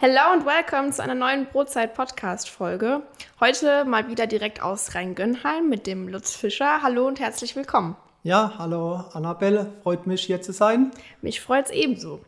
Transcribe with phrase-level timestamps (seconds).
[0.00, 3.02] Hello und welcome zu einer neuen Brotzeit-Podcast-Folge.
[3.40, 6.82] Heute mal wieder direkt aus Rheingönheim mit dem Lutz Fischer.
[6.82, 7.96] Hallo und herzlich willkommen.
[8.22, 10.92] Ja, hallo Annabelle, freut mich hier zu sein.
[11.20, 12.20] Mich freut es ebenso.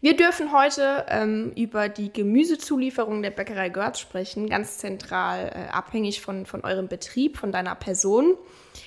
[0.00, 6.22] Wir dürfen heute ähm, über die Gemüsezulieferung der Bäckerei Görz sprechen, ganz zentral äh, abhängig
[6.22, 8.36] von, von eurem Betrieb, von deiner Person.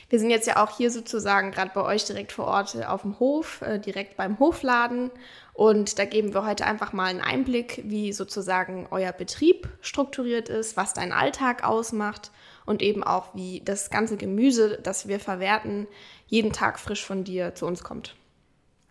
[0.09, 3.01] Wir sind jetzt ja auch hier sozusagen gerade bei euch direkt vor Ort äh, auf
[3.01, 5.11] dem Hof, äh, direkt beim Hofladen.
[5.53, 10.75] Und da geben wir heute einfach mal einen Einblick, wie sozusagen euer Betrieb strukturiert ist,
[10.77, 12.31] was dein Alltag ausmacht
[12.65, 15.87] und eben auch, wie das ganze Gemüse, das wir verwerten,
[16.27, 18.15] jeden Tag frisch von dir zu uns kommt.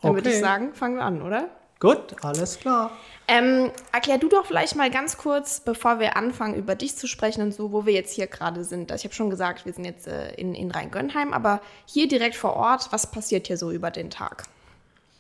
[0.01, 0.19] Dann okay.
[0.19, 1.49] würde ich sagen, fangen wir an, oder?
[1.85, 2.93] Gut, alles klar.
[3.29, 7.43] Ähm, erklär du doch vielleicht mal ganz kurz, bevor wir anfangen, über dich zu sprechen
[7.43, 8.91] und so, wo wir jetzt hier gerade sind.
[8.91, 12.37] Also ich habe schon gesagt, wir sind jetzt äh, in, in Rheingönheim, aber hier direkt
[12.37, 14.45] vor Ort, was passiert hier so über den Tag?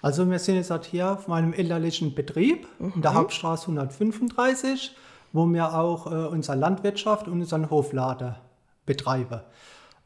[0.01, 2.93] Also wir sind jetzt halt hier auf meinem elterlichen Betrieb mhm.
[2.95, 3.17] in der mhm.
[3.17, 4.97] Hauptstraße 135,
[5.35, 8.41] wo wir auch äh, unsere Landwirtschaft und unseren Hoflader
[8.87, 9.43] betreiben.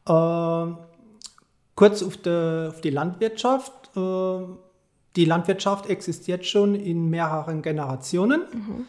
[0.05, 0.75] Äh,
[1.75, 3.71] kurz auf die, auf die Landwirtschaft.
[5.15, 8.41] Die Landwirtschaft existiert schon in mehreren Generationen.
[8.51, 8.85] Mhm.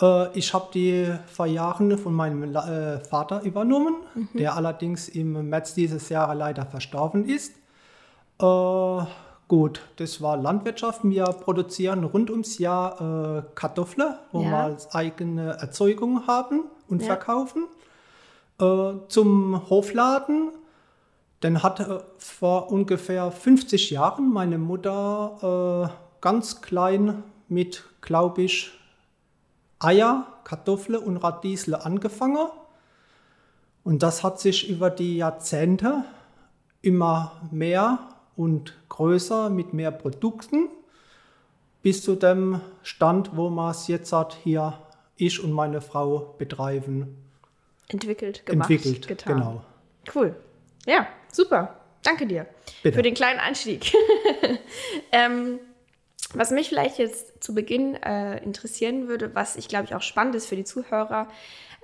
[0.00, 4.28] Äh, ich habe die vor Jahren von meinem äh, Vater übernommen, mhm.
[4.34, 7.54] der allerdings im März dieses Jahres leider verstorben ist.
[8.40, 9.06] Äh,
[9.48, 11.00] gut, das war Landwirtschaft.
[11.04, 14.50] Wir produzieren rund ums Jahr äh, Kartoffeln, wo ja.
[14.50, 17.06] wir als eigene Erzeugung haben und ja.
[17.06, 17.66] verkaufen.
[18.60, 20.50] Äh, zum Hofladen
[21.42, 28.70] dann hat äh, vor ungefähr 50 Jahren meine Mutter äh, ganz klein mit, glaube ich,
[29.80, 32.46] Eier, Kartoffeln und Radiesle angefangen.
[33.82, 36.04] Und das hat sich über die Jahrzehnte
[36.80, 37.98] immer mehr
[38.36, 40.68] und größer mit mehr Produkten
[41.82, 44.78] bis zu dem Stand, wo man es jetzt hat, hier
[45.16, 47.16] ich und meine Frau betreiben.
[47.88, 49.36] Entwickelt, gemacht, Entwickelt, getan.
[49.36, 49.64] Genau.
[50.14, 50.36] Cool.
[50.86, 51.80] Ja, super.
[52.02, 52.46] Danke dir
[52.82, 52.96] Bitte.
[52.96, 53.92] für den kleinen Einstieg.
[55.12, 55.58] ähm,
[56.34, 60.34] was mich vielleicht jetzt zu Beginn äh, interessieren würde, was ich glaube ich auch spannend
[60.34, 61.28] ist für die Zuhörer,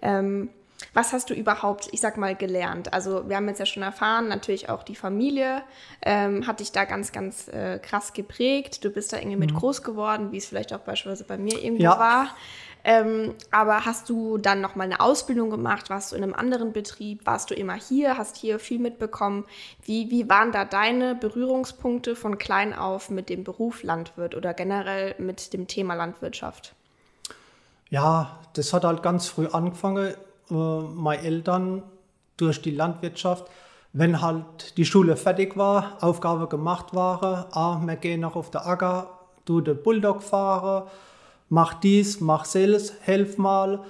[0.03, 0.51] ähm,
[0.95, 2.93] was hast du überhaupt, ich sag mal, gelernt?
[2.93, 5.63] Also wir haben jetzt ja schon erfahren, natürlich auch die Familie
[6.03, 8.85] ähm, hat dich da ganz, ganz äh, krass geprägt.
[8.85, 9.41] Du bist da irgendwie mhm.
[9.41, 11.99] mit groß geworden, wie es vielleicht auch beispielsweise bei mir irgendwo ja.
[11.99, 12.37] war.
[12.85, 15.91] Ähm, aber hast du dann noch mal eine Ausbildung gemacht?
[15.91, 17.27] Warst du in einem anderen Betrieb?
[17.27, 18.17] Warst du immer hier?
[18.17, 19.45] Hast hier viel mitbekommen?
[19.85, 25.15] Wie, wie waren da deine Berührungspunkte von klein auf mit dem Beruf Landwirt oder generell
[25.19, 26.75] mit dem Thema Landwirtschaft?
[27.91, 30.15] Ja, das hat halt ganz früh angefangen.
[30.51, 31.83] Äh, meine Eltern
[32.37, 33.47] durch die Landwirtschaft,
[33.93, 38.67] wenn halt die Schule fertig war, Aufgabe gemacht war, ah, wir gehen noch auf der
[38.67, 40.89] Acker, du den Bulldog fahren,
[41.49, 43.81] mach dies, mach selbst, helf mal.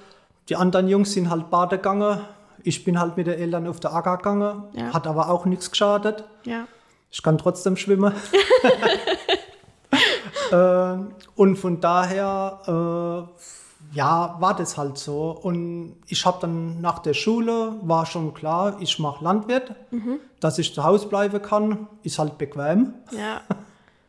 [0.49, 2.21] Die anderen Jungs sind halt Bade gegangen.
[2.63, 4.93] Ich bin halt mit den Eltern auf der Acker gegangen, ja.
[4.93, 6.23] hat aber auch nichts geschadet.
[6.43, 6.67] Ja.
[7.11, 8.13] Ich kann trotzdem schwimmen.
[10.51, 10.97] äh,
[11.35, 15.31] und von daher, äh, ja, war das halt so.
[15.31, 19.73] Und ich habe dann nach der Schule, war schon klar, ich mache Landwirt.
[19.91, 20.19] Mhm.
[20.39, 22.93] Dass ich zu Hause bleiben kann, ist halt bequem.
[23.11, 23.41] Ja.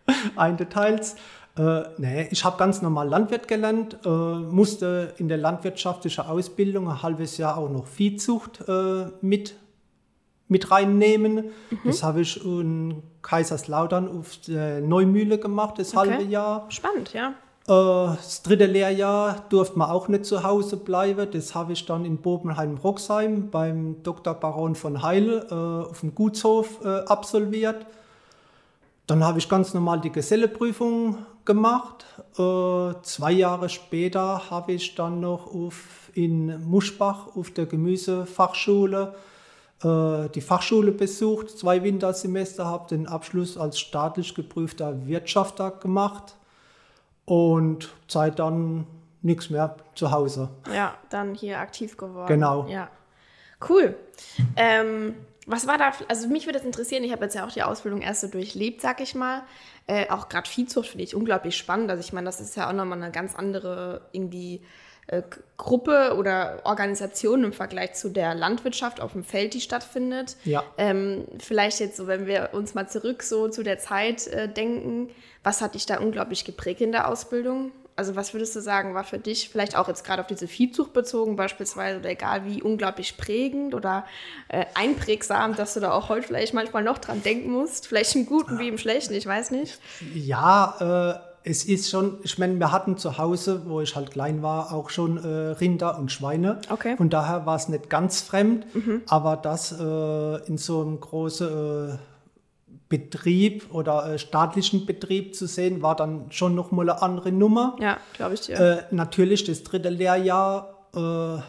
[0.37, 1.17] Ein Details.
[1.57, 7.03] Äh, nee, ich habe ganz normal Landwirt gelernt, äh, musste in der landwirtschaftlichen Ausbildung ein
[7.03, 9.57] halbes Jahr auch noch Viehzucht äh, mit,
[10.49, 11.51] mit reinnehmen.
[11.71, 11.79] Mhm.
[11.85, 16.11] Das habe ich in Kaiserslautern auf der Neumühle gemacht, das okay.
[16.11, 16.67] halbe Jahr.
[16.69, 17.35] Spannend, ja.
[17.67, 21.29] Äh, das dritte Lehrjahr durfte man auch nicht zu Hause bleiben.
[21.31, 24.35] Das habe ich dann in Bobenheim-Roxheim beim Dr.
[24.35, 27.87] Baron von Heil äh, auf dem Gutshof äh, absolviert.
[29.07, 32.07] Dann habe ich ganz normal die Geselleprüfung gemacht.
[32.39, 39.15] Äh, zwei Jahre später habe ich dann noch auf, in Muschbach auf der Gemüsefachschule
[39.83, 46.37] äh, die Fachschule besucht, zwei Wintersemester, habe den Abschluss als staatlich geprüfter Wirtschafter gemacht
[47.25, 48.87] und Zeit dann
[49.23, 50.51] nichts mehr zu Hause.
[50.75, 52.29] Ja, dann hier aktiv geworden.
[52.29, 52.67] Genau.
[52.69, 52.89] Ja.
[53.67, 53.95] Cool.
[54.57, 55.15] Ähm,
[55.51, 58.03] was war da, also mich würde das interessieren, ich habe jetzt ja auch die Ausbildung
[58.03, 59.43] erst so durchlebt, sag ich mal.
[59.87, 61.91] Äh, auch gerade Viehzucht finde ich unglaublich spannend.
[61.91, 64.63] Also ich meine, das ist ja auch nochmal eine ganz andere irgendwie
[65.09, 65.23] äh,
[65.57, 70.37] Gruppe oder Organisation im Vergleich zu der Landwirtschaft auf dem Feld, die stattfindet.
[70.45, 70.63] Ja.
[70.79, 75.11] Ähm, vielleicht jetzt so, wenn wir uns mal zurück so zu der Zeit äh, denken,
[75.43, 77.73] was hat dich da unglaublich geprägt in der Ausbildung?
[78.01, 80.95] Also was würdest du sagen, war für dich vielleicht auch jetzt gerade auf diese Viehzucht
[80.95, 84.07] bezogen beispielsweise oder egal wie unglaublich prägend oder
[84.49, 87.87] äh, einprägsam, dass du da auch heute vielleicht manchmal noch dran denken musst?
[87.87, 89.79] Vielleicht im Guten wie im Schlechten, ich weiß nicht.
[90.15, 94.43] Ja, äh, es ist schon, ich meine, wir hatten zu Hause, wo ich halt klein
[94.43, 96.63] war, auch schon äh, Rinder und Schweine.
[96.71, 96.97] Okay.
[96.97, 98.65] Von daher war es nicht ganz fremd,
[99.09, 101.99] aber das äh, in so einem großen äh,
[102.91, 107.77] Betrieb oder äh, staatlichen Betrieb zu sehen, war dann schon noch mal eine andere Nummer.
[107.81, 108.59] Ja, glaube ich dir.
[108.61, 111.41] Äh, natürlich das dritte Lehrjahr, äh,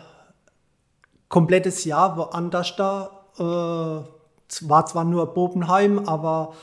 [1.27, 3.09] komplettes Jahr woanders da.
[3.37, 6.53] Äh, war zwar nur Bobenheim, aber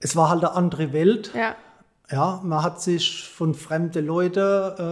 [0.00, 1.32] es war halt eine andere Welt.
[1.34, 1.56] ja.
[2.10, 4.40] Ja, man hat sich von fremden Leuten,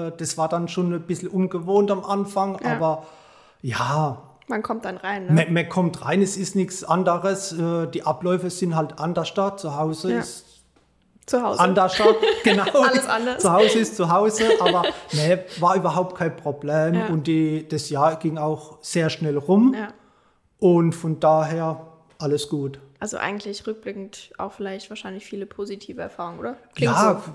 [0.08, 2.76] äh, das war dann schon ein bisschen ungewohnt am Anfang, Ja.
[2.76, 3.02] aber
[3.60, 5.32] ja, Man kommt dann rein, ne?
[5.32, 7.52] man, man kommt rein, es ist nichts anderes.
[7.52, 9.56] Äh, die Abläufe sind halt anders da.
[9.56, 10.18] Zu Hause Ja.
[10.18, 10.44] ist
[11.26, 11.60] Zu Hause.
[11.60, 11.96] anders.
[12.44, 12.64] Genau.
[12.82, 13.42] Alles anders.
[13.42, 14.82] Zu Hause ist zu Hause, aber
[15.12, 16.94] nee, war überhaupt kein Problem.
[16.94, 17.06] Ja.
[17.06, 19.74] Und die, das Jahr ging auch sehr schnell rum.
[19.78, 19.88] Ja.
[20.58, 21.86] Und von daher
[22.18, 22.78] alles gut.
[22.98, 26.56] Also eigentlich rückblickend auch vielleicht wahrscheinlich viele positive Erfahrungen, oder?
[26.74, 27.32] Klingt ja, so.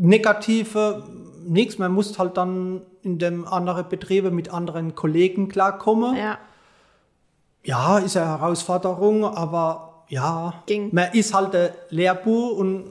[0.00, 1.04] negative,
[1.46, 1.78] nichts.
[1.78, 6.16] Man muss halt dann in dem anderen Betriebe mit anderen Kollegen klarkommen.
[6.16, 6.38] Ja,
[7.64, 10.90] Ja, ist eine Herausforderung, aber ja, Ging.
[10.92, 12.84] man ist halt ein Lehrbuch und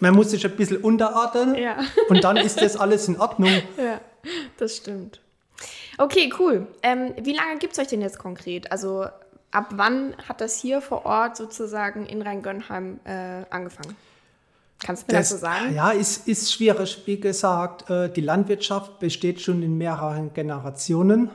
[0.00, 1.76] man muss sich ein bisschen unterordnen Ja.
[2.08, 3.50] und dann ist das alles in Ordnung.
[3.76, 4.00] ja,
[4.56, 5.20] das stimmt.
[5.98, 6.66] Okay, cool.
[6.82, 8.70] Ähm, wie lange gibt es euch denn jetzt konkret?
[8.70, 9.06] Also
[9.50, 13.96] ab wann hat das hier vor Ort sozusagen in Rheingönheim äh, angefangen?
[14.84, 15.74] Kannst du mir das, so sagen?
[15.74, 17.02] Ja, ist, ist schwierig.
[17.06, 21.30] Wie gesagt, äh, die Landwirtschaft besteht schon in mehreren Generationen.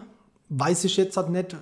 [0.49, 1.55] Weiß ich jetzt halt nicht.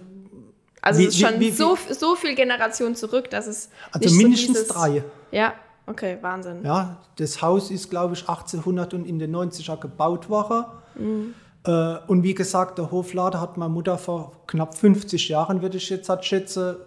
[0.81, 4.15] Also wie- es ist schon wie- wie- so, so viel Generationen zurück, dass es Also
[4.15, 5.03] mindestens so dieses, drei.
[5.31, 5.53] Ja,
[5.87, 6.63] okay, Wahnsinn.
[6.63, 10.65] Ja, das Haus ist, glaube ich, 1800 und in den 90er gebaut worden.
[10.95, 11.33] Mhm.
[11.65, 15.89] Äh, und wie gesagt, der Hoflader hat meine Mutter vor knapp 50 Jahren, würde ich
[15.89, 16.77] jetzt halt schätzen,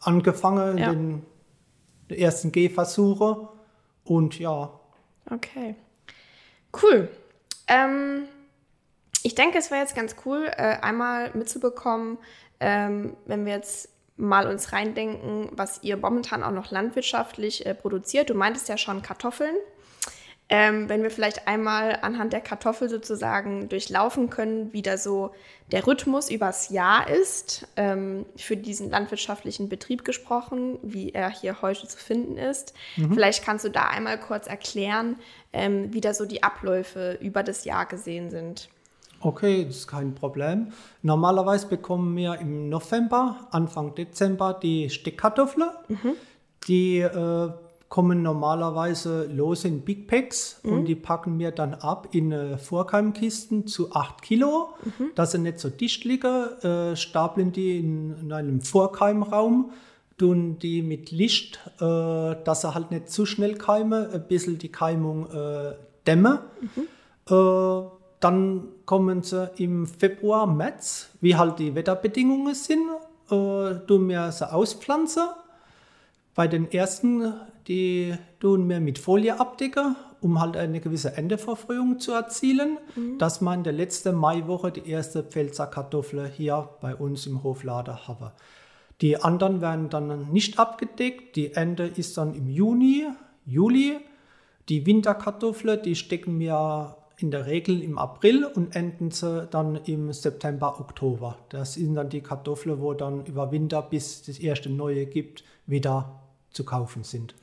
[0.00, 0.90] angefangen, Ja.
[0.90, 1.24] den,
[2.10, 3.48] den ersten Gehversuche.
[4.04, 4.70] Und ja,
[5.32, 5.76] Okay.
[6.82, 7.08] Cool.
[7.68, 8.24] Ähm,
[9.22, 12.18] ich denke, es wäre jetzt ganz cool, äh, einmal mitzubekommen,
[12.60, 13.88] ähm, wenn wir jetzt
[14.20, 18.30] mal uns reindenken, was ihr momentan auch noch landwirtschaftlich äh, produziert.
[18.30, 19.56] Du meintest ja schon Kartoffeln.
[20.52, 25.32] Ähm, wenn wir vielleicht einmal anhand der Kartoffel sozusagen durchlaufen können, wie da so
[25.70, 31.86] der Rhythmus übers Jahr ist, ähm, für diesen landwirtschaftlichen Betrieb gesprochen, wie er hier heute
[31.86, 32.74] zu finden ist.
[33.14, 35.20] Vielleicht kannst du da einmal kurz erklären,
[35.52, 38.70] ähm, wie da so die Abläufe über das Jahr gesehen sind.
[39.20, 40.68] Okay, das ist kein Problem.
[41.02, 45.70] Normalerweise bekommen wir im November, Anfang Dezember die Steckkartoffeln.
[46.68, 47.50] Die äh,
[47.90, 53.66] kommen normalerweise los in Big Packs und die packen wir dann ab in äh, Vorkeimkisten
[53.66, 54.70] zu 8 Kilo,
[55.16, 59.72] dass sie nicht so dicht liegen, äh, stapeln die in, in einem Vorkeimraum,
[60.18, 64.70] tun die mit Licht, äh, dass sie halt nicht zu schnell keimen, ein bisschen die
[64.70, 65.74] Keimung äh,
[66.06, 66.38] dämmen.
[67.28, 72.86] Äh, dann kommen sie im Februar, März, wie halt die Wetterbedingungen sind,
[73.30, 75.24] äh, tun wir sie auspflanzen.
[76.34, 77.34] Bei den ersten,
[77.66, 82.78] die tun wir mit Folie abdecken, um halt eine gewisse Endeverfrühung zu erzielen,
[83.18, 88.06] dass man in der letzten Maiwoche die erste Pfälzer Kartoffel hier bei uns im Hoflader
[88.06, 88.32] habe.
[89.00, 91.36] Die anderen werden dann nicht abgedeckt.
[91.36, 93.06] Die Ende ist dann im Juni,
[93.46, 93.98] Juli.
[94.68, 100.12] Die Winterkartoffel, die stecken wir in der Regel im April und enden sie dann im
[100.12, 101.38] September, Oktober.
[101.48, 106.20] Das sind dann die Kartoffeln, wo dann über Winter, bis das erste neue gibt, wieder
[106.52, 107.34] zu kaufen sind.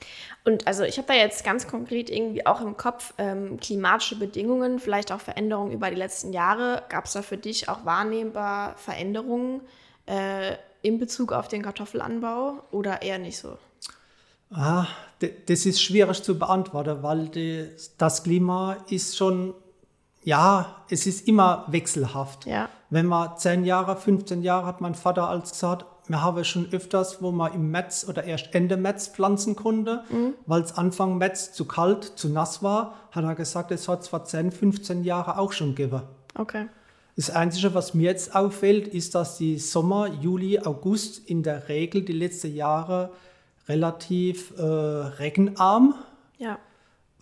[0.43, 4.79] Und also ich habe da jetzt ganz konkret irgendwie auch im Kopf ähm, klimatische Bedingungen,
[4.79, 6.83] vielleicht auch Veränderungen über die letzten Jahre.
[6.89, 9.61] Gab es da für dich auch wahrnehmbar Veränderungen
[10.07, 13.57] äh, in Bezug auf den Kartoffelanbau oder eher nicht so?
[14.49, 14.87] Ah,
[15.19, 19.53] das ist schwierig zu beantworten, weil das Klima ist schon,
[20.27, 22.45] ja, es ist immer wechselhaft.
[22.45, 22.67] Ja.
[22.89, 27.21] Wenn man 10 Jahre, 15 Jahre hat mein Vater als gesagt, wir haben schon öfters,
[27.21, 30.03] wo man im März oder erst Ende März pflanzen konnte,
[30.45, 34.25] weil es Anfang März zu kalt, zu nass war, hat er gesagt, es hat zwar
[34.25, 36.01] 10, 15 Jahre auch schon gegeben.
[36.35, 36.67] Okay.
[37.15, 42.03] Das Einzige, was mir jetzt auffällt, ist, dass die Sommer, Juli, August in der Regel
[42.03, 43.11] die letzten Jahre
[43.69, 45.95] relativ äh, regenarm
[46.37, 46.59] Ja.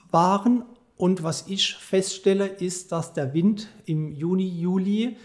[0.10, 0.64] waren.
[0.98, 5.18] Und was ich feststelle, ist, dass der Wind im Juni, Juli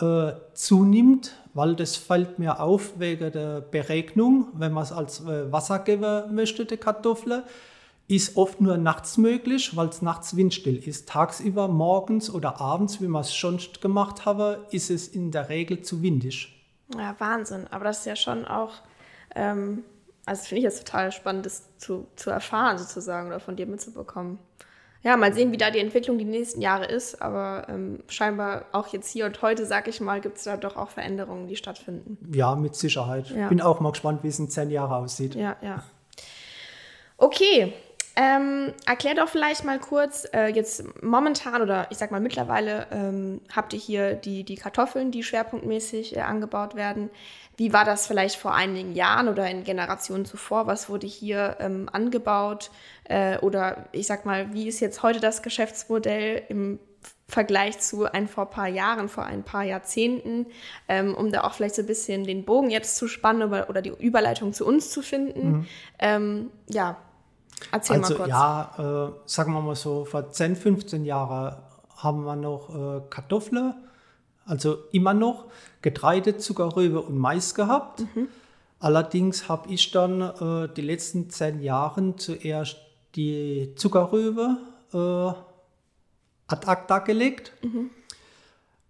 [0.00, 5.50] äh, zunimmt, weil das fällt mir auf wegen der Beregnung, wenn man es als äh,
[5.50, 7.44] Wasser geben möchte, die Kartoffel,
[8.08, 11.08] ist oft nur nachts möglich, weil es nachts windstill ist.
[11.08, 15.82] Tagsüber, morgens oder abends, wie wir es schon gemacht haben, ist es in der Regel
[15.82, 16.52] zu windig.
[16.96, 17.66] Ja, Wahnsinn.
[17.70, 18.74] Aber das ist ja schon auch,
[19.34, 19.82] ähm,
[20.24, 24.38] also finde ich jetzt total spannend, das zu, zu erfahren sozusagen oder von dir mitzubekommen.
[25.06, 27.22] Ja, mal sehen, wie da die Entwicklung die nächsten Jahre ist.
[27.22, 30.76] Aber ähm, scheinbar auch jetzt hier und heute, sag ich mal, gibt es da doch
[30.76, 32.18] auch Veränderungen, die stattfinden.
[32.34, 33.30] Ja, mit Sicherheit.
[33.30, 33.48] Ja.
[33.48, 35.36] Bin auch mal gespannt, wie es in zehn Jahren aussieht.
[35.36, 35.84] Ja, ja.
[37.18, 37.72] Okay,
[38.18, 43.42] ähm, erklär doch vielleicht mal kurz, äh, jetzt momentan oder ich sag mal mittlerweile ähm,
[43.54, 47.10] habt ihr hier die, die Kartoffeln, die schwerpunktmäßig äh, angebaut werden.
[47.58, 50.66] Wie war das vielleicht vor einigen Jahren oder in Generationen zuvor?
[50.66, 52.70] Was wurde hier ähm, angebaut?
[53.04, 56.78] Äh, oder ich sag mal, wie ist jetzt heute das Geschäftsmodell im
[57.28, 60.46] Vergleich zu ein vor ein paar Jahren, vor ein paar Jahrzehnten,
[60.88, 63.82] ähm, um da auch vielleicht so ein bisschen den Bogen jetzt zu spannen oder, oder
[63.82, 65.48] die Überleitung zu uns zu finden.
[65.48, 65.66] Mhm.
[65.98, 66.96] Ähm, ja,
[67.72, 68.28] Erzähl also, mal kurz.
[68.28, 71.56] Ja, äh, sagen wir mal so, vor 10, 15 Jahren
[71.96, 73.74] haben wir noch äh, Kartoffeln,
[74.44, 75.46] also immer noch
[75.82, 78.00] Getreide, Zuckerrübe und Mais gehabt.
[78.00, 78.28] Mhm.
[78.78, 82.76] Allerdings habe ich dann äh, die letzten zehn Jahre zuerst
[83.14, 84.58] die Zuckerrübe
[84.92, 84.96] äh,
[86.48, 87.90] ad acta gelegt, mhm.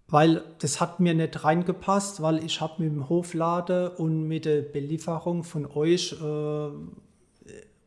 [0.08, 4.62] weil das hat mir nicht reingepasst, weil ich habe mit dem Hofladen und mit der
[4.62, 6.70] Belieferung von euch äh,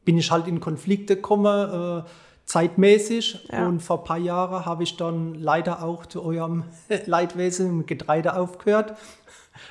[0.09, 2.09] bin ich halt in Konflikte gekommen, äh,
[2.45, 3.47] zeitmäßig.
[3.51, 3.67] Ja.
[3.67, 6.63] Und vor ein paar Jahren habe ich dann leider auch zu eurem
[7.05, 8.95] Leidwesen mit Getreide aufgehört.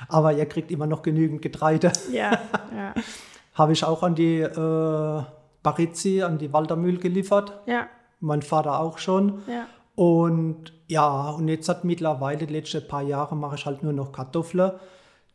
[0.07, 1.91] Aber ihr kriegt immer noch genügend Getreide.
[2.09, 2.39] Ja,
[2.73, 2.93] ja.
[3.53, 5.23] habe ich auch an die äh,
[5.61, 7.59] Barizzi, an die Waldermühl geliefert.
[7.65, 7.87] Ja.
[8.21, 9.41] Mein Vater auch schon.
[9.45, 9.65] Ja.
[9.95, 14.13] Und ja, und jetzt hat mittlerweile, die letzten paar Jahre, mache ich halt nur noch
[14.13, 14.71] Kartoffeln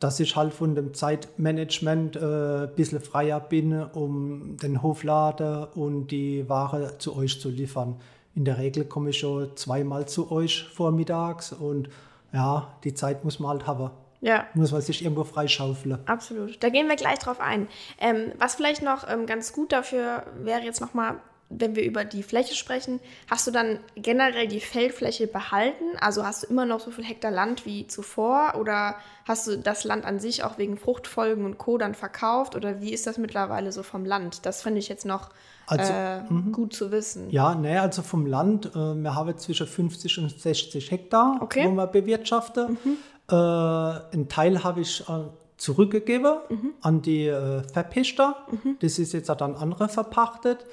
[0.04, 6.08] dass ich halt von dem Zeitmanagement äh, ein bisschen freier bin, um den Hofladen und
[6.08, 7.98] die Ware zu euch zu liefern.
[8.34, 11.88] In der Regel komme ich schon zweimal zu euch vormittags und
[12.34, 13.92] ja, die Zeit muss man halt haben.
[14.20, 14.46] Ja.
[14.52, 15.98] Muss man sich irgendwo freischaufeln.
[16.04, 16.62] Absolut.
[16.62, 17.66] Da gehen wir gleich drauf ein.
[17.98, 21.16] Ähm, was vielleicht noch ähm, ganz gut dafür wäre, jetzt nochmal
[21.58, 25.84] wenn wir über die Fläche sprechen, hast du dann generell die Feldfläche behalten?
[26.00, 28.96] Also hast du immer noch so viel Hektar Land wie zuvor oder
[29.26, 31.78] hast du das Land an sich auch wegen Fruchtfolgen und Co.
[31.78, 34.46] dann verkauft oder wie ist das mittlerweile so vom Land?
[34.46, 35.30] Das finde ich jetzt noch
[35.66, 36.52] also, äh, mhm.
[36.52, 37.30] gut zu wissen.
[37.30, 41.66] Ja, ne, also vom Land, äh, wir haben zwischen 50 und 60 Hektar, okay.
[41.66, 42.78] wo wir bewirtschaften.
[42.84, 42.96] Mhm.
[43.30, 45.24] Äh, einen Teil habe ich äh,
[45.56, 46.74] zurückgegeben mhm.
[46.82, 48.36] an die äh, Verpächter.
[48.50, 48.76] Mhm.
[48.80, 50.66] Das ist jetzt dann andere verpachtet.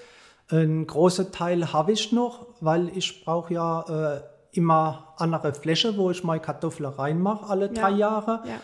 [0.52, 6.12] Ein großer Teil habe ich noch, weil ich brauche ja äh, immer andere Fläche, wo
[6.12, 7.98] ich meine Kartoffeln reinmache, alle drei ja.
[7.98, 8.44] Jahre.
[8.46, 8.60] Ja.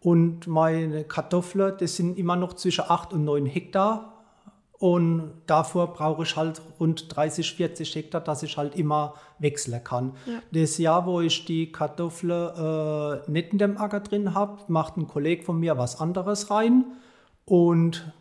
[0.00, 4.08] Und meine Kartoffeln, das sind immer noch zwischen 8 und 9 Hektar.
[4.78, 10.14] Und dafür brauche ich halt rund 30, 40 Hektar, dass ich halt immer wechseln kann.
[10.26, 10.40] Ja.
[10.50, 15.06] Das Jahr, wo ich die Kartoffeln äh, nicht in dem Acker drin habe, macht ein
[15.06, 16.84] Kollege von mir was anderes rein.
[17.44, 18.12] Und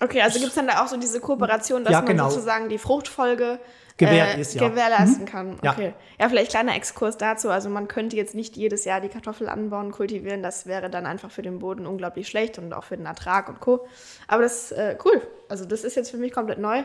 [0.00, 2.28] Okay, also gibt es dann da auch so diese Kooperation, dass ja, man genau.
[2.28, 3.58] sozusagen die Fruchtfolge
[3.98, 4.68] äh, ist, ja.
[4.68, 5.26] gewährleisten mhm.
[5.26, 5.54] kann.
[5.54, 5.94] Okay.
[6.18, 6.24] Ja.
[6.24, 7.48] ja, vielleicht kleiner Exkurs dazu.
[7.48, 10.42] Also man könnte jetzt nicht jedes Jahr die Kartoffel anbauen, kultivieren.
[10.42, 13.60] Das wäre dann einfach für den Boden unglaublich schlecht und auch für den Ertrag und
[13.60, 13.86] Co.
[14.28, 15.22] Aber das ist äh, cool.
[15.48, 16.82] Also das ist jetzt für mich komplett neu.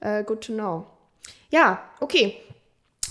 [0.00, 0.86] Äh, good to know.
[1.50, 2.40] Ja, okay.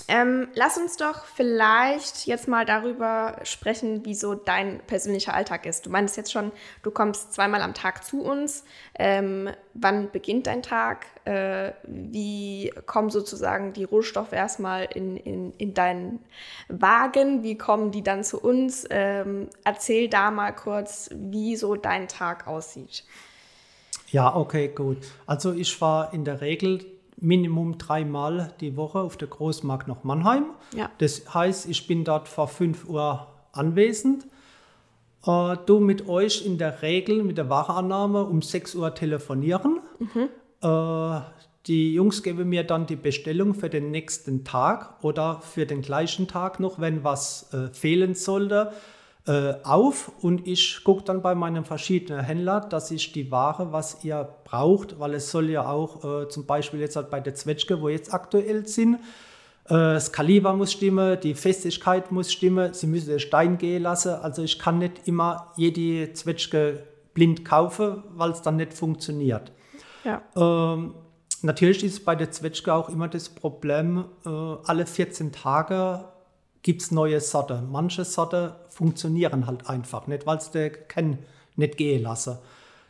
[0.08, 5.86] Ähm, lass uns doch vielleicht jetzt mal darüber sprechen, wie so dein persönlicher Alltag ist.
[5.86, 8.64] Du meinst jetzt schon, du kommst zweimal am Tag zu uns.
[8.98, 11.06] Ähm, wann beginnt dein Tag?
[11.24, 16.24] Äh, wie kommen sozusagen die Rohstoffe erstmal in, in, in deinen
[16.68, 17.42] Wagen?
[17.42, 18.86] Wie kommen die dann zu uns?
[18.90, 23.04] Ähm, erzähl da mal kurz, wie so dein Tag aussieht.
[24.10, 24.98] Ja, okay, gut.
[25.26, 26.84] Also ich war in der Regel
[27.22, 30.46] Minimum dreimal die Woche auf der Großmarkt nach Mannheim.
[30.76, 30.90] Ja.
[30.98, 34.26] Das heißt, ich bin dort vor 5 Uhr anwesend.
[35.24, 39.80] Äh, du mit euch in der Regel mit der Warenannahme um 6 Uhr telefonieren.
[39.98, 40.28] Mhm.
[40.62, 41.20] Äh,
[41.66, 46.26] die Jungs geben mir dann die Bestellung für den nächsten Tag oder für den gleichen
[46.26, 48.72] Tag noch, wenn was äh, fehlen sollte
[49.26, 54.02] äh, auf und ich gucke dann bei meinen verschiedenen Händlern, dass ich die Ware, was
[54.02, 57.80] ihr braucht, weil es soll ja auch äh, zum Beispiel jetzt halt bei der Zwetschge,
[57.80, 58.98] wo jetzt aktuell sind,
[59.66, 64.14] äh, das Kaliber muss stimmen, die Festigkeit muss stimmen, sie müssen den Stein gehen lassen.
[64.14, 66.82] Also ich kann nicht immer jede Zwetschge
[67.14, 69.52] blind kaufen, weil es dann nicht funktioniert.
[70.04, 70.22] Ja.
[70.34, 70.94] Ähm,
[71.42, 76.04] natürlich ist bei der Zwetschge auch immer das Problem, äh, alle 14 Tage
[76.62, 77.62] gibt es neue Sorte.
[77.70, 81.18] Manche Sorte funktionieren halt einfach nicht, weil es der Ken
[81.56, 82.38] nicht gehen lassen.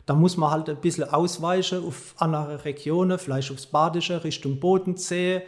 [0.05, 5.43] Da muss man halt ein bisschen ausweichen auf andere Regionen, vielleicht aufs Badische, Richtung Bodensee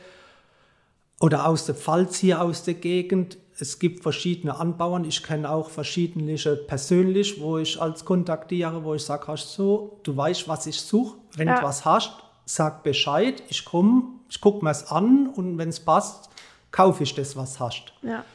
[1.20, 3.38] oder aus der Pfalz hier aus der Gegend.
[3.58, 5.06] Es gibt verschiedene Anbauern.
[5.06, 6.36] Ich kenne auch verschiedene
[6.68, 11.18] persönlich, wo ich als kontaktiere, wo ich sage, hast so, du weißt, was ich suche.
[11.36, 11.60] Wenn ja.
[11.60, 12.12] du was hast,
[12.46, 16.30] sag Bescheid, ich komme, ich gucke mir es an und wenn es passt,
[16.76, 17.94] kaufe ich das, was hast.
[18.02, 18.26] Ja.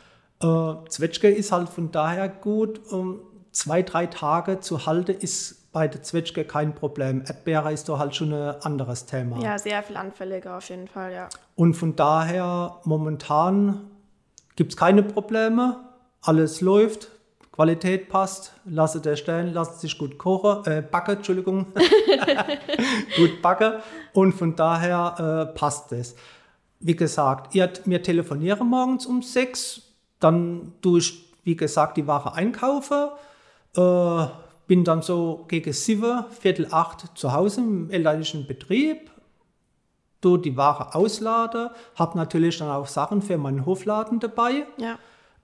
[0.42, 2.80] Äh, Zwetschge ist halt von daher gut.
[2.90, 3.20] Um,
[3.52, 7.22] zwei, drei Tage zu halten, ist bei der Zwetschge kein Problem.
[7.26, 9.38] Erdbeere ist doch halt schon ein anderes Thema.
[9.40, 11.28] Ja, sehr viel anfälliger auf jeden Fall, ja.
[11.54, 13.90] Und von daher momentan
[14.56, 15.80] gibt es keine Probleme.
[16.22, 17.08] Alles läuft,
[17.52, 21.66] Qualität passt, lasse der stellen, lassen sich gut kochen, äh, backen, Entschuldigung,
[23.16, 23.74] gut backen
[24.14, 26.16] und von daher äh, passt es.
[26.80, 29.82] Wie gesagt, ihr, wir telefonieren morgens um sechs,
[30.18, 33.08] dann tue ich, wie gesagt, die Ware einkaufen,
[33.76, 34.26] äh,
[34.66, 39.10] bin dann so gegen sieben, Viertel acht zu Hause im elterlichen Betrieb,
[40.20, 44.66] du die Ware auslade, habe natürlich dann auch Sachen für meinen Hofladen dabei.
[44.76, 44.98] Ja.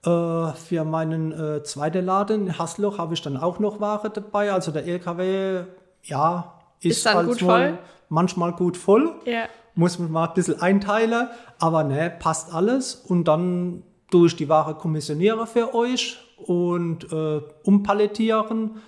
[0.05, 4.51] Äh, für meinen äh, zweiten Laden in Hasloch habe ich dann auch noch Ware dabei.
[4.51, 5.63] Also der LKW,
[6.03, 7.77] ja, ist, Ist dann halt gut voll?
[8.09, 9.15] manchmal gut voll.
[9.25, 9.47] Ja.
[9.77, 11.29] Muss man mal ein bisschen einteilen,
[11.59, 12.95] aber ne, passt alles.
[12.95, 18.81] Und dann tue ich die Ware kommissionieren für euch und äh, umpalettieren.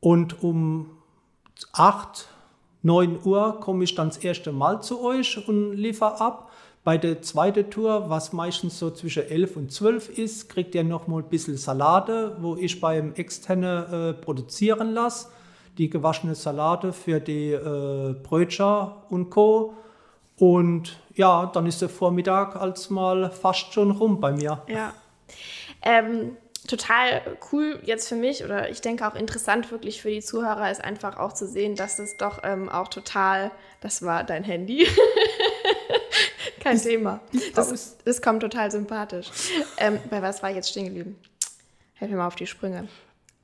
[0.00, 0.90] Und um
[1.74, 2.26] 8,
[2.82, 6.50] 9 Uhr komme ich dann das erste Mal zu euch und liefere ab.
[6.84, 11.06] Bei der zweiten Tour, was meistens so zwischen 11 und 12 ist, kriegt ihr noch
[11.06, 15.28] mal ein bisschen Salate, wo ich beim Externe äh, produzieren lasse.
[15.76, 19.74] Die gewaschene Salate für die äh, Brötchen und Co.
[20.38, 24.62] Und ja, dann ist der Vormittag als mal fast schon rum bei mir.
[24.68, 24.94] Ja.
[25.82, 30.70] Ähm, total cool jetzt für mich oder ich denke auch interessant wirklich für die Zuhörer
[30.70, 34.86] ist einfach auch zu sehen, dass es doch ähm, auch total, das war dein Handy.
[36.60, 37.20] Kein Thema.
[37.54, 39.30] Das, das kommt total sympathisch.
[39.78, 41.18] Ähm, bei was war ich jetzt stehen geblieben?
[41.94, 42.88] Helf mir mal auf die Sprünge.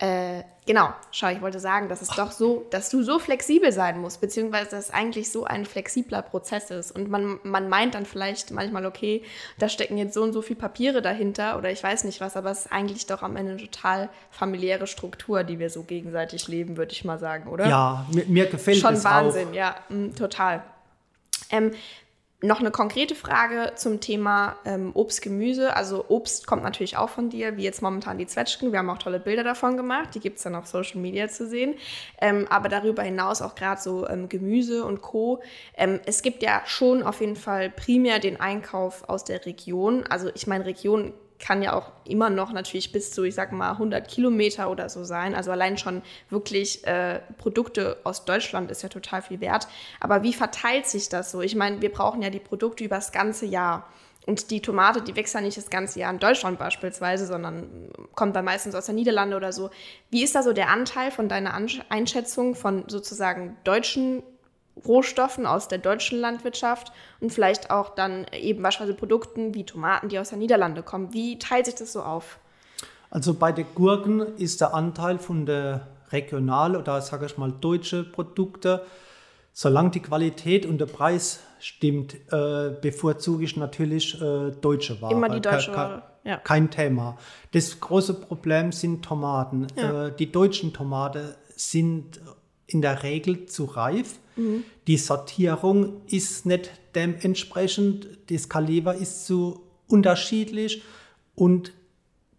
[0.01, 4.01] Äh, genau, schau, ich wollte sagen, dass es doch so, dass du so flexibel sein
[4.01, 6.91] musst, beziehungsweise dass es eigentlich so ein flexibler Prozess ist.
[6.91, 9.23] Und man, man meint dann vielleicht manchmal, okay,
[9.59, 12.51] da stecken jetzt so und so viel Papiere dahinter oder ich weiß nicht was, aber
[12.51, 16.77] es ist eigentlich doch am Ende eine total familiäre Struktur, die wir so gegenseitig leben,
[16.77, 17.69] würde ich mal sagen, oder?
[17.69, 19.55] Ja, mir, mir gefällt Schon es Wahnsinn, auch.
[19.55, 20.65] ja, mm, total.
[21.51, 21.71] Ähm,
[22.45, 25.75] noch eine konkrete Frage zum Thema ähm, Obst, Gemüse.
[25.75, 28.71] Also Obst kommt natürlich auch von dir, wie jetzt momentan die Zwetschgen.
[28.71, 31.47] Wir haben auch tolle Bilder davon gemacht, die gibt es dann auf Social Media zu
[31.49, 31.75] sehen.
[32.21, 35.43] Ähm, aber darüber hinaus auch gerade so ähm, Gemüse und Co.
[35.77, 40.05] Ähm, es gibt ja schon auf jeden Fall primär den Einkauf aus der Region.
[40.09, 43.73] Also ich meine, Region kann ja auch immer noch natürlich bis zu, ich sag mal,
[43.73, 45.35] 100 Kilometer oder so sein.
[45.35, 49.69] Also allein schon wirklich äh, Produkte aus Deutschland ist ja total viel wert.
[50.01, 51.41] Aber wie verteilt sich das so?
[51.41, 53.89] Ich meine, wir brauchen ja die Produkte über das ganze Jahr.
[54.27, 58.35] Und die Tomate, die wächst ja nicht das ganze Jahr in Deutschland beispielsweise, sondern kommt
[58.35, 59.71] dann meistens aus der Niederlande oder so.
[60.11, 61.53] Wie ist da so der Anteil von deiner
[61.91, 64.23] Einschätzung von sozusagen deutschen
[64.87, 70.19] Rohstoffen aus der deutschen Landwirtschaft und vielleicht auch dann eben beispielsweise Produkten wie Tomaten, die
[70.19, 71.13] aus der Niederlande kommen.
[71.13, 72.39] Wie teilt sich das so auf?
[73.11, 78.03] Also bei den Gurken ist der Anteil von der regional oder sage ich mal deutsche
[78.03, 78.85] Produkte,
[79.53, 85.13] solange die Qualität und der Preis stimmt, äh, bevorzuge ich natürlich äh, deutsche Ware.
[85.13, 86.37] Immer die deutsche Ke- ke- Ware, ja.
[86.39, 87.17] Kein Thema.
[87.53, 89.69] Das große Problem sind Tomaten.
[89.77, 90.07] Ja.
[90.09, 92.21] Äh, die deutschen Tomaten sind
[92.67, 94.19] in der Regel zu reif.
[94.37, 94.65] Mhm.
[94.87, 100.83] Die Sortierung ist nicht dementsprechend, das Kaliber ist zu unterschiedlich
[101.35, 101.73] und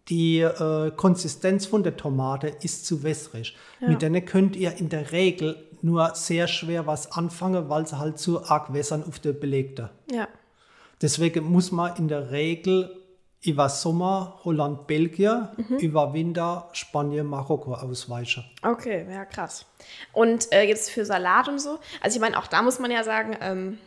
[0.08, 3.56] die äh, Konsistenz von der Tomate ist zu wässrig.
[3.80, 8.18] Mit denen könnt ihr in der Regel nur sehr schwer was anfangen, weil sie halt
[8.18, 9.90] zu arg wässern auf der Belegte.
[10.10, 10.28] Ja.
[11.02, 12.90] Deswegen muss man in der Regel
[13.42, 18.44] über Sommer Holland, Belgien, über Winter Spanien, Marokko ausweichen.
[18.62, 19.66] Okay, ja, krass.
[20.12, 23.04] Und äh, jetzt für Salat und so, also ich meine, auch da muss man ja
[23.04, 23.78] sagen, ähm,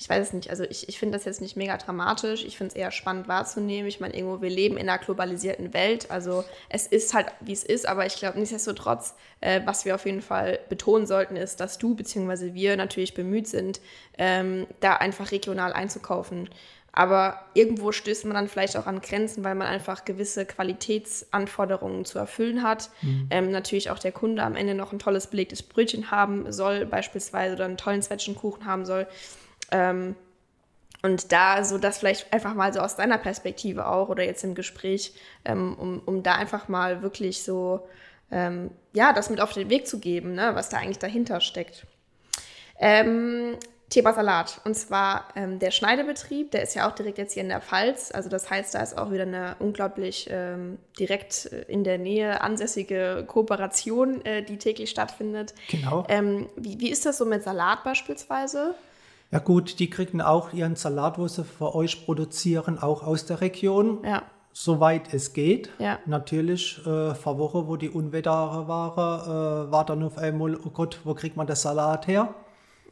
[0.00, 2.70] ich weiß es nicht, also ich, ich finde das jetzt nicht mega dramatisch, ich finde
[2.70, 3.86] es eher spannend wahrzunehmen.
[3.86, 7.64] Ich meine, irgendwo, wir leben in einer globalisierten Welt, also es ist halt, wie es
[7.64, 11.76] ist, aber ich glaube nichtsdestotrotz, äh, was wir auf jeden Fall betonen sollten, ist, dass
[11.76, 12.54] du bzw.
[12.54, 13.82] wir natürlich bemüht sind,
[14.16, 16.48] ähm, da einfach regional einzukaufen.
[16.92, 22.18] Aber irgendwo stößt man dann vielleicht auch an Grenzen, weil man einfach gewisse Qualitätsanforderungen zu
[22.18, 22.90] erfüllen hat.
[23.30, 27.54] Ähm, natürlich auch der Kunde am Ende noch ein tolles belegtes Brötchen haben soll, beispielsweise,
[27.54, 29.06] oder einen tollen Zwetschgenkuchen haben soll.
[29.70, 30.16] Ähm,
[31.02, 34.54] und da so das vielleicht einfach mal so aus deiner Perspektive auch oder jetzt im
[34.54, 37.88] Gespräch, ähm, um, um da einfach mal wirklich so,
[38.30, 41.86] ähm, ja, das mit auf den Weg zu geben, ne, was da eigentlich dahinter steckt.
[42.78, 43.56] Ähm,
[43.90, 44.60] Thema Salat.
[44.64, 48.12] Und zwar ähm, der Schneidebetrieb, der ist ja auch direkt jetzt hier in der Pfalz.
[48.12, 52.40] Also das heißt, da ist auch wieder eine unglaublich ähm, direkt äh, in der Nähe
[52.40, 55.54] ansässige Kooperation, äh, die täglich stattfindet.
[55.68, 56.04] Genau.
[56.08, 58.74] Ähm, wie, wie ist das so mit Salat beispielsweise?
[59.32, 63.40] Ja gut, die kriegen auch ihren Salat, wo sie für euch produzieren, auch aus der
[63.40, 64.04] Region.
[64.04, 64.22] Ja.
[64.52, 65.70] Soweit es geht.
[65.78, 65.98] Ja.
[66.06, 71.00] Natürlich, äh, vor Woche, wo die Unwetter waren, äh, war dann auf einmal, oh Gott,
[71.04, 72.34] wo kriegt man das Salat her?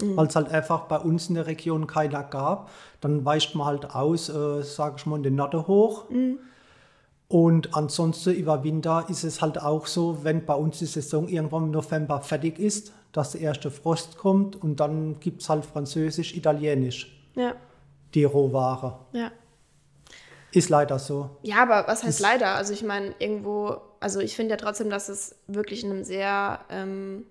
[0.01, 2.71] Weil es halt einfach bei uns in der Region keiner gab.
[3.01, 6.05] Dann weicht man halt aus, äh, sage ich mal, in den Norden hoch.
[7.29, 11.65] Und ansonsten über Winter ist es halt auch so, wenn bei uns die Saison irgendwann
[11.65, 16.35] im November fertig ist, dass der erste Frost kommt und dann gibt es halt Französisch,
[16.35, 17.55] Italienisch, Ja.
[18.15, 19.01] die Rohware.
[19.13, 19.31] Ja.
[20.53, 21.29] Ist leider so.
[21.43, 22.55] Ja, aber was heißt leider?
[22.55, 26.61] Also ich meine, irgendwo, also ich finde ja trotzdem, dass es wirklich in einem sehr
[26.71, 27.25] ähm,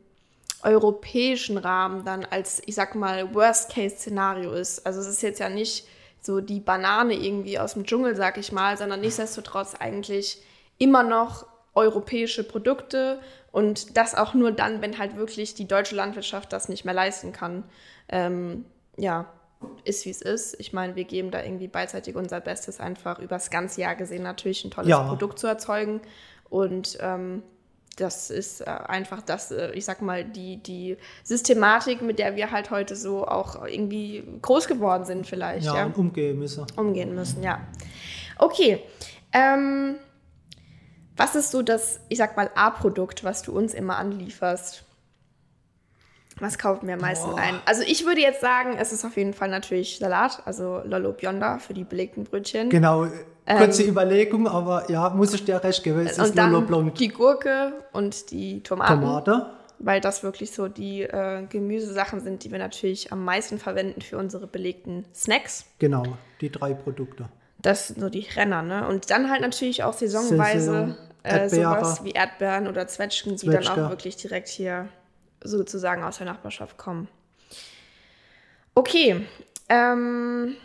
[0.63, 4.86] europäischen Rahmen dann als, ich sag mal, Worst-Case-Szenario ist.
[4.86, 5.88] Also es ist jetzt ja nicht
[6.22, 10.41] so die Banane irgendwie aus dem Dschungel, sag ich mal, sondern nichtsdestotrotz eigentlich
[10.78, 13.20] immer noch europäische Produkte
[13.52, 17.32] und das auch nur dann, wenn halt wirklich die deutsche Landwirtschaft das nicht mehr leisten
[17.32, 17.63] kann.
[18.10, 18.65] Ähm,
[18.98, 19.32] ja,
[19.84, 20.60] ist wie es ist.
[20.60, 24.63] Ich meine, wir geben da irgendwie beidseitig unser Bestes, einfach übers ganze Jahr gesehen natürlich
[24.63, 25.08] ein tolles Ja.
[25.08, 26.02] Produkt zu erzeugen.
[26.50, 27.43] Und ähm,
[27.97, 32.51] das ist äh, einfach das, äh, ich sag mal, die, die Systematik, mit der wir
[32.51, 35.65] halt heute so auch irgendwie groß geworden sind, vielleicht.
[35.65, 36.65] Ja, Ja, und umgehen müssen.
[36.77, 37.60] umgehen müssen, ja.
[38.38, 38.83] Okay.
[39.33, 39.95] Ähm,
[41.15, 44.83] was ist so das, ich sag mal, A-Produkt, was du uns immer anlieferst?
[46.39, 47.39] Was kaufen wir am meisten Boah.
[47.39, 47.56] ein?
[47.65, 51.58] Also ich würde jetzt sagen, es ist auf jeden Fall natürlich Salat, also Lollo Bionda
[51.60, 52.69] für die belegten Brötchen.
[52.69, 53.08] Genau,
[53.47, 56.65] kurze Überlegung, aber ja, muss ich dir recht geben, es ist Ähm, und dann Lolo
[56.65, 57.00] Blond.
[57.00, 59.45] die Gurke und die Tomaten, Tomate,
[59.80, 64.17] weil das wirklich so die äh, Gemüsesachen sind, die wir natürlich am meisten verwenden für
[64.17, 65.65] unsere belegten Snacks.
[65.80, 66.04] genau,
[66.41, 67.30] die drei Produkte.
[67.60, 68.88] Das sind so die Renner, ne?
[68.88, 73.63] Und dann halt natürlich auch saisonweise Saison, äh, sowas wie Erdbeeren oder Zwetschgen, die dann
[73.63, 73.86] Zwetschge.
[73.86, 74.88] auch wirklich direkt hier
[75.47, 77.07] sozusagen aus der Nachbarschaft kommen.
[78.75, 79.25] Okay.
[79.69, 80.55] Ähm,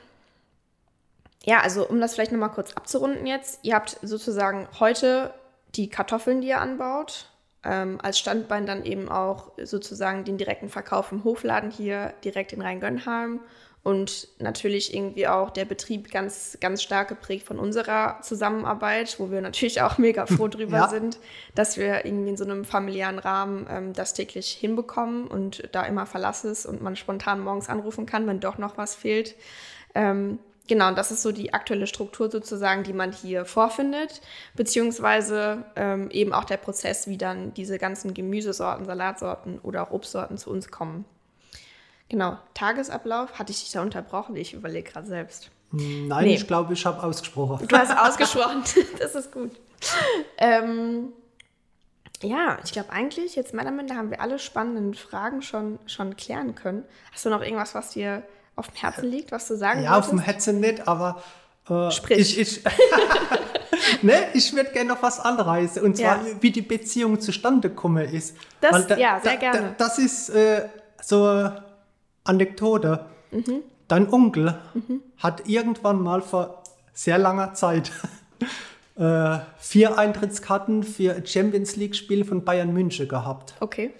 [1.44, 3.60] ja, also um das vielleicht nochmal kurz abzurunden jetzt.
[3.62, 5.34] Ihr habt sozusagen heute
[5.74, 7.30] die Kartoffeln, die ihr anbaut,
[7.64, 12.62] ähm, als Standbein dann eben auch sozusagen den direkten Verkauf im Hofladen hier direkt in
[12.62, 13.40] Rheingönheim
[13.84, 19.40] und natürlich irgendwie auch der Betrieb ganz, ganz stark geprägt von unserer Zusammenarbeit, wo wir
[19.40, 20.88] natürlich auch mega froh drüber Ja.
[20.88, 21.18] sind,
[21.56, 26.06] dass wir irgendwie in so einem familiären Rahmen ähm, das täglich hinbekommen und da immer
[26.06, 29.34] Verlass ist und man spontan morgens anrufen kann, wenn doch noch was fehlt.
[29.96, 34.20] Ähm, genau, und das ist so die aktuelle Struktur sozusagen, die man hier vorfindet,
[34.54, 40.38] beziehungsweise ähm, eben auch der Prozess, wie dann diese ganzen Gemüsesorten, Salatsorten oder auch Obstsorten
[40.38, 41.04] zu uns kommen.
[42.08, 44.36] Genau, Tagesablauf, hatte ich dich da unterbrochen?
[44.36, 45.50] Ich überlege gerade selbst.
[45.70, 46.34] Nein, Nee.
[46.34, 47.66] ich glaube, ich habe ausgesprochen.
[47.66, 48.62] Du hast ausgesprochen,
[48.98, 49.52] das ist gut.
[50.36, 51.12] Ähm,
[52.22, 56.14] ja, ich glaube eigentlich, jetzt meiner Meinung nach haben wir alle spannenden Fragen schon, schon
[56.16, 56.84] klären können.
[57.12, 58.22] Hast du noch irgendwas, was dir
[58.54, 60.28] auf dem Herzen liegt, was du sagen Ja, auf dem wolltest?
[60.48, 61.22] Hetze nicht, aber
[61.70, 62.38] äh, Sprich.
[62.38, 62.64] ich, ich,
[64.02, 65.82] ne, ich würde gerne noch was anreißen.
[65.82, 66.42] Und zwar, Ja.
[66.42, 68.36] wie die Beziehung zustande gekommen ist.
[68.60, 69.74] Das- Weil ja, sehr gerne.
[69.78, 70.68] das ist äh,
[71.02, 71.50] so
[72.24, 73.06] Anekdote.
[73.30, 73.62] Mhm.
[73.88, 74.58] Dein Onkel
[75.18, 76.62] hat irgendwann mal vor
[76.94, 77.92] sehr langer Zeit
[78.96, 83.54] äh, vier Eintrittskarten für ein Champions League-Spiel von Bayern München gehabt.
[83.60, 83.92] Okay.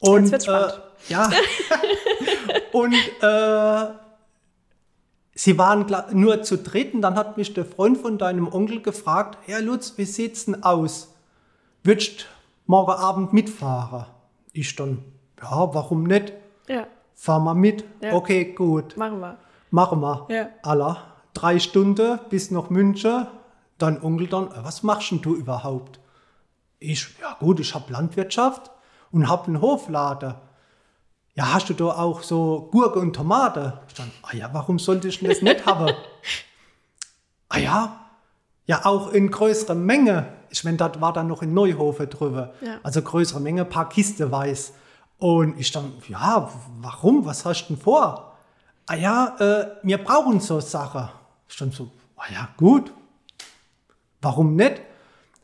[0.00, 0.80] Und, wird's spannend.
[1.08, 1.30] Äh, ja.
[2.72, 3.94] und äh,
[5.34, 9.38] sie waren nur zu dritt und dann hat mich der Freund von deinem Onkel gefragt,
[9.46, 11.14] Herr Lutz, wie sieht's denn aus?
[11.82, 12.26] Würdest
[12.66, 14.06] morgen Abend mitfahren?
[14.52, 15.04] Ich dann,
[15.40, 16.32] ja, warum nicht?
[16.68, 16.86] Ja,
[17.20, 17.84] Fahr mal mit.
[18.00, 18.12] Ja.
[18.12, 18.96] Okay, gut.
[18.96, 19.36] machen wir.
[19.72, 20.26] Machen wir.
[20.28, 20.48] Ja.
[20.62, 20.98] Aller.
[21.34, 23.26] Drei Stunden bis nach München.
[23.76, 25.98] Dein Onkel dann, "Äh, was machst denn du überhaupt?
[26.78, 28.70] Ich, ja gut, ich habe Landwirtschaft
[29.10, 30.34] und habe einen Hofladen.
[31.34, 33.80] Ja, hast du da auch so Gurke und Tomate?
[33.88, 35.92] Ich dann, ah ja, warum sollte ich denn das nicht haben?
[37.48, 38.00] ah ja,
[38.66, 40.28] ja auch in größerer Menge.
[40.50, 42.54] Ich meine, das war dann noch in Neuhofen drüber.
[42.60, 42.78] Ja.
[42.84, 44.72] Also größere Menge, paar Kiste weiß.
[45.18, 46.48] Und ich dann, ja,
[46.80, 47.24] warum?
[47.26, 48.36] Was hast du denn vor?
[48.86, 51.08] Ah ja, äh, wir brauchen so Sachen.
[51.48, 52.92] Ich dann so, ah ja, gut.
[54.22, 54.80] Warum nicht?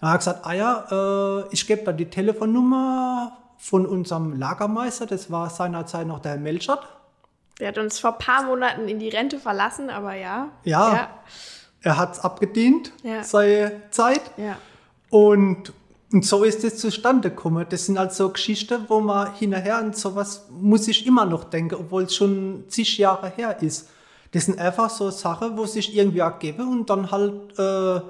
[0.01, 5.07] Dann hat er gesagt, ah ja, äh, ich gebe da die Telefonnummer von unserem Lagermeister,
[5.07, 6.87] das war seinerzeit noch der Herr Melchert.
[7.61, 10.49] Der hat uns vor ein paar Monaten in die Rente verlassen, aber ja.
[10.65, 10.95] Ja.
[10.95, 11.09] Ja.
[11.83, 13.23] Er hat es abgedient, Ja.
[13.23, 14.23] seine Zeit.
[14.37, 14.57] ja.
[15.11, 15.73] Und
[16.15, 17.67] Und so ist es zustande gekommen.
[17.69, 22.05] Das sind also Geschichten, wo man hinterher an sowas muss ich immer noch denken, obwohl
[22.05, 23.89] es schon zig Jahre her ist.
[24.31, 28.01] Das sind einfach so Sachen, wo sich irgendwie ergeben und dann halt äh,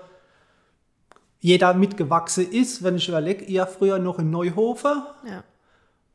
[1.41, 2.83] jeder mitgewachsen ist.
[2.85, 5.43] Wenn ich überlege, ihr früher noch in Neuhofen Ja.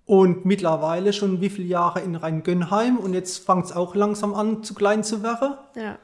[0.05, 4.61] und mittlerweile schon wie viele Jahre in Rheingönheim und jetzt fängt es auch langsam an,
[4.63, 5.55] zu klein zu werden.
[5.75, 5.97] Ja.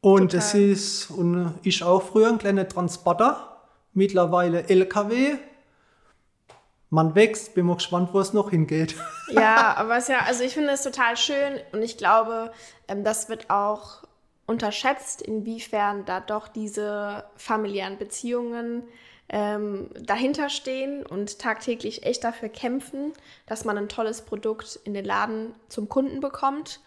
[0.00, 0.36] Und Total.
[0.38, 3.55] das ist, und ich auch früher ein kleiner Transporter,
[3.96, 5.36] mittlerweile LKW.
[6.90, 8.94] Man wächst, bin mal gespannt, wo es noch hingeht.
[9.28, 12.52] Ja, aber es ja, also ich finde es total schön und ich glaube,
[12.86, 14.04] ähm, das wird auch
[14.46, 18.84] unterschätzt, inwiefern da doch diese familiären Beziehungen
[19.28, 23.12] ähm, dahinter stehen und tagtäglich echt dafür kämpfen,
[23.46, 26.78] dass man ein tolles Produkt in den Laden zum Kunden bekommt.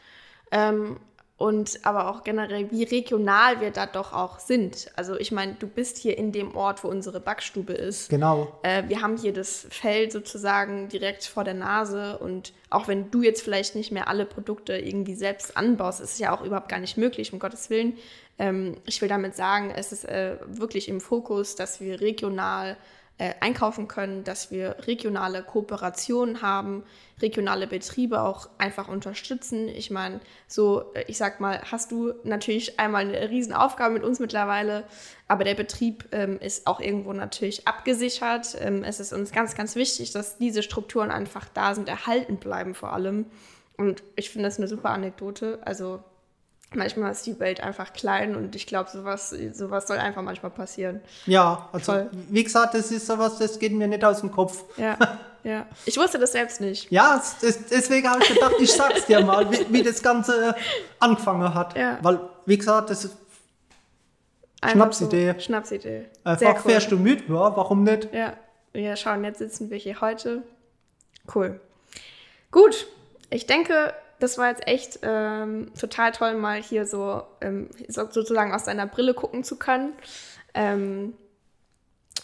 [0.51, 0.97] Ähm,
[1.39, 4.91] und aber auch generell, wie regional wir da doch auch sind.
[4.97, 8.09] Also ich meine, du bist hier in dem Ort, wo unsere Backstube ist.
[8.09, 8.59] Genau.
[8.61, 13.23] Äh, wir haben hier das Feld sozusagen direkt vor der Nase und auch wenn du
[13.23, 16.79] jetzt vielleicht nicht mehr alle Produkte irgendwie selbst anbaust, ist es ja auch überhaupt gar
[16.79, 17.97] nicht möglich, um Gottes Willen.
[18.37, 22.75] Ähm, ich will damit sagen, es ist äh, wirklich im Fokus, dass wir regional
[23.19, 26.83] äh, einkaufen können, dass wir regionale Kooperationen haben,
[27.21, 29.67] regionale Betriebe auch einfach unterstützen.
[29.67, 34.19] Ich meine, so, äh, ich sag mal, hast du natürlich einmal eine Riesenaufgabe mit uns
[34.19, 34.85] mittlerweile,
[35.27, 38.55] aber der Betrieb ähm, ist auch irgendwo natürlich abgesichert.
[38.61, 42.73] Ähm, es ist uns ganz, ganz wichtig, dass diese Strukturen einfach da sind, erhalten bleiben
[42.73, 43.25] vor allem.
[43.75, 45.59] Und ich finde das eine super Anekdote.
[45.65, 46.01] Also
[46.73, 51.01] manchmal ist die Welt einfach klein und ich glaube, sowas, sowas soll einfach manchmal passieren.
[51.25, 52.09] Ja, also Voll.
[52.29, 54.63] wie gesagt, das ist sowas, das geht mir nicht aus dem Kopf.
[54.77, 54.97] Ja,
[55.43, 55.65] ja.
[55.85, 56.91] Ich wusste das selbst nicht.
[56.91, 60.55] Ja, es- es- deswegen habe ich gedacht, ich sag's dir mal, wie, wie das Ganze
[60.99, 61.75] angefangen hat.
[61.77, 61.97] Ja.
[62.01, 63.15] Weil, wie gesagt, das ist
[64.65, 65.33] Schnapsidee.
[65.33, 66.05] So, Schnapsidee.
[66.23, 68.09] einfach, fährst du mit, ja, warum nicht?
[68.13, 68.33] Ja,
[68.73, 70.43] ja, schauen, jetzt sitzen wir hier heute.
[71.33, 71.59] Cool.
[72.51, 72.87] Gut,
[73.29, 78.53] ich denke, das war jetzt echt ähm, total toll, mal hier so, ähm, so sozusagen
[78.53, 79.93] aus deiner Brille gucken zu können.
[80.53, 81.13] Ähm,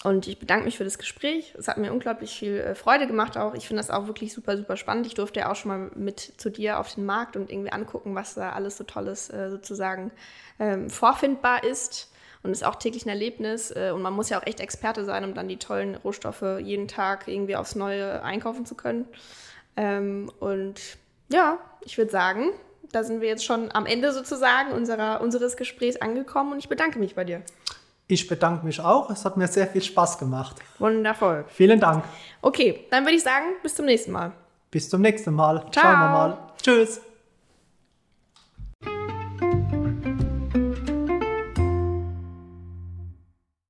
[0.03, 1.55] und ich bedanke mich für das Gespräch.
[1.57, 3.55] Es hat mir unglaublich viel äh, Freude gemacht auch.
[3.55, 5.07] Ich finde das auch wirklich super, super spannend.
[5.07, 8.13] Ich durfte ja auch schon mal mit zu dir auf den Markt und irgendwie angucken,
[8.13, 10.11] was da alles so Tolles äh, sozusagen
[10.59, 12.11] ähm, vorfindbar ist.
[12.43, 13.71] Und ist auch täglich ein Erlebnis.
[13.71, 16.87] Äh, und man muss ja auch echt Experte sein, um dann die tollen Rohstoffe jeden
[16.87, 19.07] Tag irgendwie aufs Neue einkaufen zu können.
[19.75, 22.51] Ähm, und ja, ich würde sagen,
[22.91, 26.99] da sind wir jetzt schon am Ende sozusagen unserer, unseres Gesprächs angekommen und ich bedanke
[26.99, 27.41] mich bei dir.
[28.07, 30.57] Ich bedanke mich auch, es hat mir sehr viel Spaß gemacht.
[30.77, 31.45] Wundervoll.
[31.47, 32.03] Vielen Dank.
[32.41, 34.31] Okay, dann würde ich sagen, bis zum nächsten Mal.
[34.69, 35.65] Bis zum nächsten Mal.
[35.71, 35.83] Ciao.
[35.83, 36.37] Schauen wir mal.
[36.61, 37.01] Tschüss.